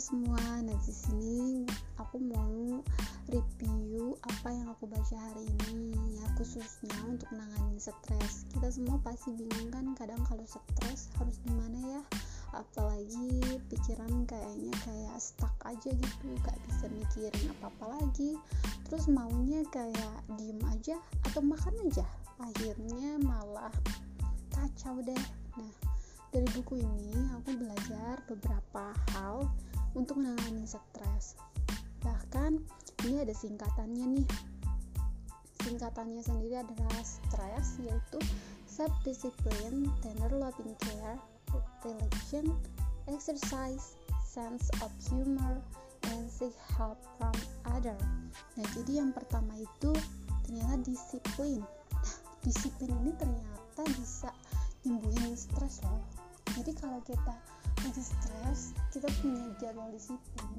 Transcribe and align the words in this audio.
semua, 0.00 0.40
nah 0.64 0.76
di 0.80 0.94
sini 0.96 1.68
aku 2.00 2.16
mau 2.16 2.80
review 3.28 4.16
apa 4.24 4.48
yang 4.48 4.72
aku 4.72 4.88
baca 4.88 5.12
hari 5.12 5.44
ini 5.68 6.16
ya 6.16 6.24
khususnya 6.40 6.96
untuk 7.04 7.28
menangani 7.36 7.76
stres. 7.76 8.48
Kita 8.48 8.72
semua 8.72 8.96
pasti 9.04 9.36
bingung 9.36 9.68
kan 9.68 9.92
kadang 9.92 10.24
kalau 10.24 10.40
stres 10.48 11.12
harus 11.20 11.36
gimana 11.44 11.76
ya, 11.84 12.02
apalagi 12.56 13.60
pikiran 13.68 14.24
kayaknya 14.24 14.72
kayak 14.88 15.20
stuck 15.20 15.52
aja 15.68 15.92
gitu, 15.92 16.26
gak 16.48 16.56
bisa 16.64 16.88
mikirin 16.96 17.52
apa-apa 17.60 18.00
lagi. 18.00 18.40
Terus 18.88 19.04
maunya 19.04 19.60
kayak 19.68 20.16
diem 20.40 20.64
aja 20.72 20.96
atau 21.28 21.44
makan 21.44 21.76
aja, 21.84 22.08
akhirnya 22.40 23.20
malah 23.20 23.70
kacau 24.56 24.96
deh. 25.04 25.24
Nah 25.60 25.72
dari 26.32 26.48
buku 26.56 26.80
ini 26.80 27.20
aku 27.36 27.52
belajar 27.52 28.16
beberapa 28.24 28.96
hal 29.12 29.44
untuk 29.94 30.20
menangani 30.20 30.66
stres. 30.66 31.38
Bahkan 32.04 32.60
ini 33.08 33.16
ada 33.22 33.34
singkatannya 33.34 34.06
nih. 34.20 34.28
Singkatannya 35.60 36.22
sendiri 36.24 36.60
adalah 36.64 37.00
stres 37.04 37.76
yaitu 37.84 38.18
self 38.64 38.92
discipline 39.04 39.92
tender 40.00 40.32
loving 40.32 40.72
care 40.80 41.20
religion 41.84 42.48
exercise 43.10 43.98
sense 44.22 44.70
of 44.80 44.88
humor 45.10 45.58
and 46.14 46.30
seek 46.30 46.54
help 46.78 46.96
from 47.18 47.34
other. 47.76 47.98
Nah 48.56 48.66
jadi 48.72 49.04
yang 49.04 49.10
pertama 49.10 49.52
itu 49.58 49.92
ternyata 50.46 50.80
disiplin. 50.86 51.60
Nah 51.92 52.16
disiplin 52.46 52.94
ini 53.04 53.12
ternyata 53.18 53.82
bisa 53.98 54.30
nyembuhin 54.86 55.36
stres 55.36 55.82
loh. 55.84 56.00
Jadi 56.56 56.72
kalau 56.78 57.02
kita 57.04 57.34
lagi 57.80 58.04
stres 58.04 58.76
kita 58.92 59.08
punya 59.24 59.48
jadwal 59.56 59.88
disiplin. 59.88 60.52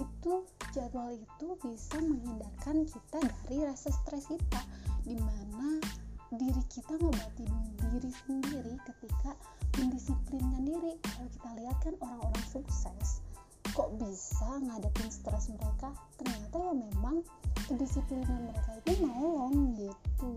Itu 0.00 0.48
jadwal 0.72 1.12
itu 1.12 1.46
bisa 1.60 2.00
menghindarkan 2.00 2.88
kita 2.88 3.20
dari 3.20 3.68
rasa 3.68 3.92
stres 3.92 4.32
kita 4.32 4.60
di 5.04 5.20
mana 5.20 5.76
diri 6.32 6.62
kita 6.72 6.96
ngobatin 6.96 7.52
diri 7.92 8.08
sendiri 8.24 8.74
ketika 8.88 9.36
mendisiplinkan 9.76 10.64
diri. 10.64 10.96
Kalau 11.04 11.28
kita 11.28 11.50
lihat 11.60 11.76
kan 11.84 11.94
orang-orang 12.00 12.46
sukses 12.48 13.20
kok 13.76 13.92
bisa 14.00 14.48
ngadepin 14.64 15.12
stres 15.12 15.52
mereka? 15.52 15.92
Ternyata 16.16 16.56
ya 16.56 16.72
memang 16.72 17.20
kedisiplinan 17.68 18.48
mereka 18.48 18.80
itu 18.80 18.92
nolong 19.04 19.76
gitu. 19.76 20.32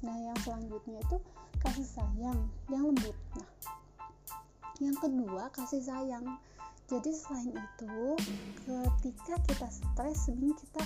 Nah 0.00 0.16
yang 0.16 0.38
selanjutnya 0.40 1.04
itu 1.04 1.16
kasih 1.60 1.84
sayang 1.84 2.48
yang 2.72 2.88
lembut. 2.88 3.16
Nah 3.36 3.48
yang 4.80 4.96
kedua 4.96 5.52
kasih 5.52 5.84
sayang. 5.84 6.24
Jadi 6.90 7.14
selain 7.14 7.54
itu 7.54 7.96
ketika 8.66 9.38
kita 9.46 9.68
stres 9.70 10.26
sebenarnya 10.26 10.56
kita 10.58 10.84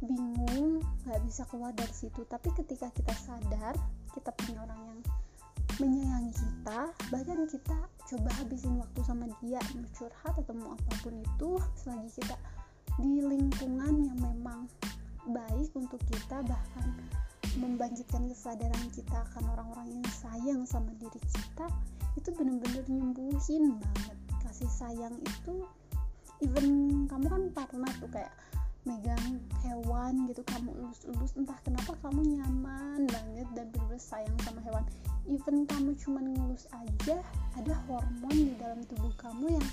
bingung 0.00 0.80
nggak 1.04 1.20
bisa 1.26 1.42
keluar 1.50 1.74
dari 1.74 1.92
situ. 1.92 2.24
Tapi 2.24 2.48
ketika 2.56 2.88
kita 2.94 3.12
sadar 3.12 3.74
kita 4.14 4.30
punya 4.32 4.64
orang 4.64 4.80
yang 4.88 5.00
menyayangi 5.78 6.34
kita 6.34 6.90
bahkan 7.14 7.46
kita 7.46 7.78
coba 7.86 8.30
habisin 8.40 8.82
waktu 8.82 9.00
sama 9.06 9.30
dia 9.38 9.62
mau 9.78 9.86
curhat 9.94 10.34
atau 10.34 10.54
mau 10.58 10.74
apa 10.74 10.92
pun 11.06 11.14
itu 11.14 11.50
selagi 11.78 12.10
kita 12.18 12.36
di 12.98 13.22
lingkungan 13.22 13.94
yang 14.10 14.18
memang 14.18 14.66
baik 15.30 15.70
untuk 15.78 16.02
kita 16.10 16.42
bahkan 16.42 16.88
membangkitkan 17.58 18.30
kesadaran 18.30 18.86
kita 18.94 19.26
akan 19.30 19.44
orang-orang 19.58 19.98
yang 19.98 20.06
sayang 20.14 20.62
sama 20.62 20.94
diri 21.02 21.18
kita 21.18 21.66
itu 22.14 22.30
bener-bener 22.34 22.86
nyembuhin 22.86 23.82
banget. 23.82 24.18
Kasih 24.46 24.70
sayang 24.70 25.18
itu 25.18 25.66
even 26.38 27.04
kamu 27.10 27.26
kan 27.26 27.42
pernah 27.52 27.90
tuh 27.98 28.10
kayak 28.14 28.30
megang 28.86 29.42
hewan 29.66 30.24
gitu 30.30 30.40
kamu 30.48 30.72
elus-elus 30.80 31.36
entah 31.36 31.58
kenapa 31.60 31.92
kamu 32.00 32.40
nyaman 32.40 33.04
banget 33.10 33.48
dan 33.52 33.66
bener-bener 33.74 34.00
sayang 34.00 34.38
sama 34.46 34.62
hewan. 34.62 34.84
Even 35.28 35.68
kamu 35.68 35.92
cuman 35.98 36.24
ngelus 36.32 36.64
aja 36.72 37.20
ada 37.58 37.74
hormon 37.90 38.32
di 38.32 38.54
dalam 38.56 38.80
tubuh 38.86 39.12
kamu 39.18 39.58
yang 39.58 39.68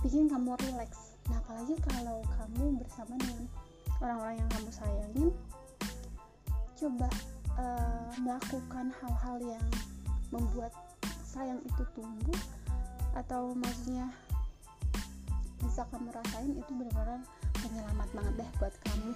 bikin 0.00 0.30
kamu 0.30 0.54
relax. 0.70 1.18
Nah 1.28 1.42
apalagi 1.42 1.74
kalau 1.84 2.22
kamu 2.38 2.80
bersama 2.80 3.18
dengan 3.18 3.44
orang-orang 4.00 4.36
yang 4.40 4.50
kamu 4.52 4.70
sayangin 4.72 5.28
coba 6.86 7.10
uh, 7.58 8.14
melakukan 8.22 8.94
hal-hal 9.02 9.36
yang 9.42 9.66
membuat 10.30 10.70
sayang 11.26 11.58
itu 11.66 11.82
tumbuh 11.98 12.40
atau 13.18 13.58
maksudnya 13.58 14.06
bisa 15.66 15.82
kamu 15.90 16.14
rasain 16.14 16.54
itu 16.54 16.70
benar-benar 16.78 17.26
penyelamat 17.58 18.08
banget 18.14 18.34
deh 18.38 18.50
buat 18.62 18.74
kamu. 18.86 19.10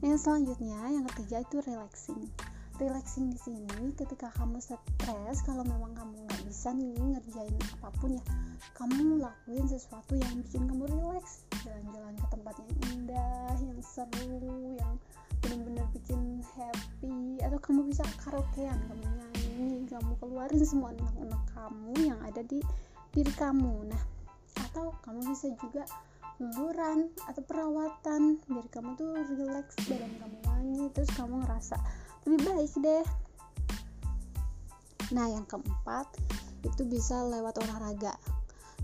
Nah 0.00 0.06
yang 0.08 0.16
selanjutnya 0.16 0.80
yang 0.88 1.04
ketiga 1.12 1.44
itu 1.44 1.60
relaxing. 1.68 2.24
Relaxing 2.80 3.28
di 3.28 3.38
sini 3.44 3.92
ketika 3.92 4.32
kamu 4.32 4.56
stres 4.64 5.44
kalau 5.44 5.68
memang 5.68 5.92
kamu 6.00 6.16
nggak 6.32 6.42
bisa 6.48 6.72
nih 6.72 6.96
ngerjain 6.96 7.60
apa 7.76 7.92
pun 8.00 8.16
ya 8.16 8.24
kamu 8.72 9.20
lakuin 9.20 9.68
sesuatu 9.68 10.16
yang 10.16 10.32
bikin 10.40 10.64
kamu 10.64 10.96
relax. 10.96 11.44
Jalan-jalan 11.60 12.16
ke 12.16 12.26
tempat 12.32 12.54
yang 12.56 12.72
indah 12.88 13.52
yang 13.60 13.80
seru 13.84 14.80
yang 14.80 14.96
benar-benar 15.48 15.88
bikin 15.96 16.44
happy. 16.52 17.40
Atau 17.40 17.58
kamu 17.64 17.88
bisa 17.88 18.04
karaokean 18.20 18.76
kamu 18.76 19.04
nyanyi 19.16 19.88
kamu 19.88 20.12
keluarin 20.20 20.62
semua 20.62 20.92
unek-unek 20.92 21.42
kamu 21.56 21.92
yang 22.04 22.20
ada 22.20 22.44
di 22.44 22.60
diri 23.16 23.32
kamu. 23.32 23.88
Nah 23.88 24.02
atau 24.68 24.92
kamu 25.00 25.32
bisa 25.32 25.48
juga 25.56 25.88
luluran 26.38 27.10
atau 27.26 27.42
perawatan 27.42 28.38
biar 28.46 28.66
kamu 28.70 28.94
tuh 28.94 29.10
relax 29.34 29.74
badan 29.90 30.12
kamu 30.22 30.38
wangi 30.46 30.84
terus 30.94 31.10
kamu 31.16 31.42
ngerasa 31.42 31.76
lebih 32.28 32.40
baik 32.46 32.72
deh. 32.78 33.06
Nah 35.16 35.26
yang 35.32 35.48
keempat 35.48 36.06
itu 36.62 36.82
bisa 36.84 37.24
lewat 37.26 37.58
olahraga. 37.64 38.14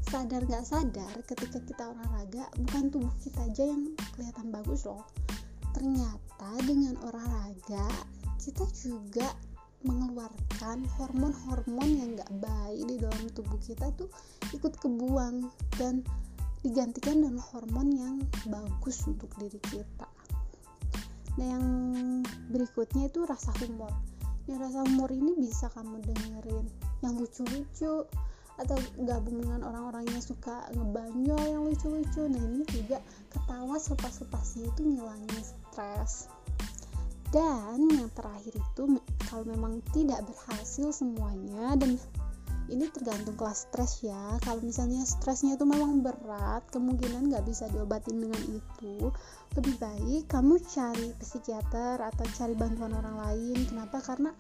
Sadar 0.04 0.44
gak 0.44 0.68
sadar 0.68 1.14
ketika 1.28 1.58
kita 1.64 1.84
olahraga 1.90 2.48
bukan 2.60 2.92
tubuh 2.92 3.14
kita 3.22 3.40
aja 3.44 3.64
yang 3.66 3.94
kelihatan 4.14 4.52
bagus 4.52 4.84
loh 4.84 5.04
ternyata 5.74 6.50
dengan 6.62 6.94
olahraga 7.02 7.90
kita 8.38 8.64
juga 8.78 9.28
mengeluarkan 9.84 10.88
hormon-hormon 10.96 11.90
yang 11.92 12.10
gak 12.16 12.32
baik 12.40 12.82
di 12.88 12.96
dalam 12.96 13.24
tubuh 13.36 13.60
kita 13.60 13.92
tuh 14.00 14.08
ikut 14.56 14.80
kebuang 14.80 15.52
dan 15.76 16.00
digantikan 16.64 17.20
dengan 17.20 17.36
hormon 17.36 17.92
yang 17.92 18.16
bagus 18.48 19.04
untuk 19.04 19.28
diri 19.36 19.60
kita. 19.68 20.08
Nah 21.36 21.46
yang 21.58 21.66
berikutnya 22.48 23.12
itu 23.12 23.28
rasa 23.28 23.52
humor. 23.60 23.92
Nah 24.48 24.56
rasa 24.56 24.80
humor 24.88 25.12
ini 25.12 25.36
bisa 25.36 25.68
kamu 25.76 26.00
dengerin 26.00 26.66
yang 27.04 27.20
lucu-lucu 27.20 28.08
atau 28.54 28.78
gabung 29.02 29.42
dengan 29.42 29.66
orang-orang 29.66 30.06
yang 30.10 30.22
suka 30.22 30.66
ngebanyol 30.74 31.42
yang 31.42 31.62
lucu-lucu. 31.66 32.22
Nah 32.30 32.42
ini 32.42 32.62
juga 32.70 33.02
ketawa 33.30 33.76
selepas-lepasnya 33.78 34.70
itu 34.70 34.80
ngilangin 34.82 35.42
stres. 35.42 36.30
Dan 37.34 37.90
yang 37.90 38.06
terakhir 38.14 38.54
itu 38.54 38.82
kalau 39.26 39.44
memang 39.50 39.82
tidak 39.90 40.22
berhasil 40.22 40.94
semuanya 40.94 41.74
dan 41.74 41.98
ini 42.70 42.88
tergantung 42.88 43.36
kelas 43.36 43.68
stres 43.68 44.00
ya. 44.00 44.38
Kalau 44.40 44.62
misalnya 44.64 45.04
stresnya 45.04 45.58
itu 45.58 45.66
memang 45.68 46.00
berat 46.00 46.64
kemungkinan 46.72 47.28
nggak 47.28 47.44
bisa 47.44 47.68
diobatin 47.68 48.24
dengan 48.24 48.40
itu 48.48 49.12
lebih 49.58 49.74
baik 49.76 50.30
kamu 50.32 50.56
cari 50.64 51.12
psikiater 51.20 52.00
atau 52.00 52.24
cari 52.38 52.54
bantuan 52.56 52.96
orang 52.96 53.18
lain. 53.18 53.58
Kenapa? 53.68 54.00
Karena 54.00 54.32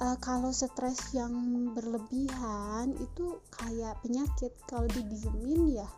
uh, 0.00 0.16
kalau 0.20 0.52
stres 0.52 1.12
yang 1.16 1.32
berlebihan 1.72 2.92
itu 3.00 3.40
kayak 3.52 3.96
penyakit. 4.04 4.52
Kalau 4.68 4.88
didiemin 4.92 5.80
ya 5.80 5.88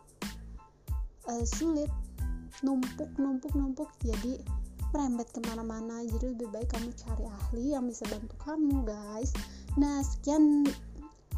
uh, 1.30 1.44
sulit. 1.46 1.90
Numpuk 2.62 3.10
numpuk 3.18 3.54
numpuk. 3.54 3.90
Jadi 4.02 4.42
merembet 4.90 5.30
ke 5.30 5.40
mana-mana. 5.46 6.02
Jadi 6.06 6.34
lebih 6.34 6.48
baik 6.50 6.70
kamu 6.74 6.90
cari 6.94 7.24
ahli 7.26 7.64
yang 7.74 7.86
bisa 7.86 8.06
bantu 8.10 8.34
kamu 8.42 8.86
guys. 8.86 9.30
Nah 9.78 10.02
sekian 10.02 10.66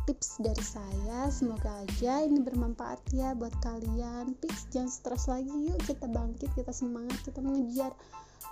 tips 0.09 0.41
dari 0.41 0.65
saya. 0.65 1.29
Semoga 1.29 1.85
aja 1.85 2.25
ini 2.25 2.41
bermanfaat 2.41 3.01
ya 3.13 3.37
buat 3.37 3.53
kalian. 3.61 4.33
Fix 4.41 4.69
jangan 4.73 4.91
stres 4.91 5.29
lagi. 5.29 5.53
Yuk 5.53 5.81
kita 5.85 6.09
bangkit 6.09 6.51
kita 6.57 6.73
semangat 6.73 7.21
kita 7.21 7.41
mengejar 7.45 7.93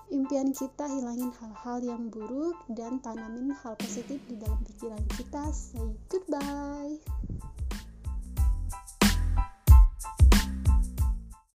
impian 0.08 0.56
kita 0.56 0.88
hilangin 0.88 1.32
hal-hal 1.36 1.78
yang 1.84 2.08
buruk 2.08 2.56
dan 2.72 3.00
tanamin 3.04 3.52
hal 3.52 3.76
positif 3.76 4.20
di 4.28 4.36
dalam 4.40 4.60
pikiran 4.64 5.04
kita. 5.16 5.52
Say 5.52 5.92
goodbye 6.08 6.98